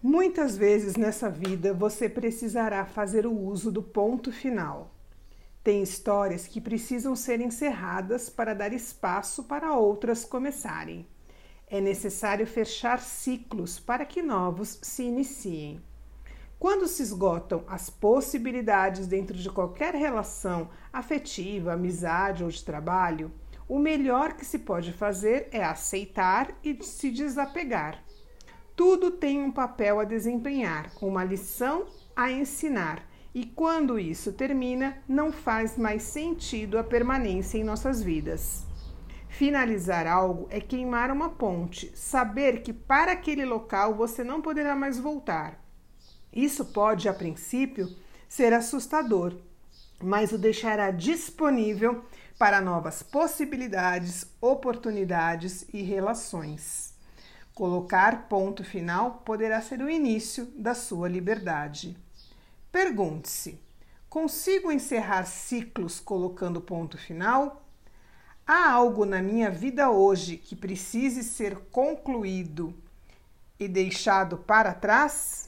Muitas 0.00 0.56
vezes 0.56 0.94
nessa 0.94 1.28
vida 1.28 1.74
você 1.74 2.08
precisará 2.08 2.86
fazer 2.86 3.26
o 3.26 3.36
uso 3.36 3.72
do 3.72 3.82
ponto 3.82 4.30
final. 4.30 4.94
Tem 5.64 5.82
histórias 5.82 6.46
que 6.46 6.60
precisam 6.60 7.16
ser 7.16 7.40
encerradas 7.40 8.30
para 8.30 8.54
dar 8.54 8.72
espaço 8.72 9.42
para 9.42 9.74
outras 9.74 10.24
começarem. 10.24 11.04
É 11.66 11.80
necessário 11.80 12.46
fechar 12.46 13.00
ciclos 13.00 13.80
para 13.80 14.06
que 14.06 14.22
novos 14.22 14.78
se 14.82 15.02
iniciem. 15.02 15.82
Quando 16.60 16.86
se 16.86 17.02
esgotam 17.02 17.64
as 17.66 17.90
possibilidades 17.90 19.08
dentro 19.08 19.36
de 19.36 19.50
qualquer 19.50 19.96
relação 19.96 20.70
afetiva, 20.92 21.72
amizade 21.72 22.44
ou 22.44 22.50
de 22.50 22.64
trabalho, 22.64 23.32
o 23.68 23.80
melhor 23.80 24.34
que 24.34 24.44
se 24.44 24.60
pode 24.60 24.92
fazer 24.92 25.48
é 25.50 25.64
aceitar 25.64 26.56
e 26.62 26.84
se 26.84 27.10
desapegar 27.10 28.00
tudo 28.78 29.10
tem 29.10 29.42
um 29.42 29.50
papel 29.50 29.98
a 29.98 30.04
desempenhar, 30.04 30.92
uma 31.02 31.24
lição 31.24 31.86
a 32.14 32.30
ensinar, 32.30 33.04
e 33.34 33.44
quando 33.44 33.98
isso 33.98 34.32
termina, 34.32 35.02
não 35.08 35.32
faz 35.32 35.76
mais 35.76 36.04
sentido 36.04 36.78
a 36.78 36.84
permanência 36.84 37.58
em 37.58 37.64
nossas 37.64 38.00
vidas. 38.00 38.64
Finalizar 39.28 40.06
algo 40.06 40.46
é 40.48 40.60
queimar 40.60 41.10
uma 41.10 41.28
ponte, 41.28 41.90
saber 41.96 42.62
que 42.62 42.72
para 42.72 43.10
aquele 43.10 43.44
local 43.44 43.96
você 43.96 44.22
não 44.22 44.40
poderá 44.40 44.76
mais 44.76 44.96
voltar. 44.96 45.60
Isso 46.32 46.66
pode, 46.66 47.08
a 47.08 47.12
princípio, 47.12 47.88
ser 48.28 48.52
assustador, 48.52 49.34
mas 50.00 50.30
o 50.30 50.38
deixará 50.38 50.92
disponível 50.92 52.04
para 52.38 52.60
novas 52.60 53.02
possibilidades, 53.02 54.24
oportunidades 54.40 55.66
e 55.74 55.82
relações. 55.82 56.96
Colocar 57.58 58.28
ponto 58.28 58.62
final 58.62 59.20
poderá 59.24 59.60
ser 59.60 59.82
o 59.82 59.90
início 59.90 60.46
da 60.54 60.76
sua 60.76 61.08
liberdade. 61.08 61.98
Pergunte-se: 62.70 63.60
consigo 64.08 64.70
encerrar 64.70 65.24
ciclos 65.24 65.98
colocando 65.98 66.60
ponto 66.60 66.96
final? 66.96 67.66
Há 68.46 68.70
algo 68.70 69.04
na 69.04 69.20
minha 69.20 69.50
vida 69.50 69.90
hoje 69.90 70.36
que 70.36 70.54
precise 70.54 71.24
ser 71.24 71.56
concluído 71.72 72.72
e 73.58 73.66
deixado 73.66 74.38
para 74.38 74.72
trás? 74.72 75.47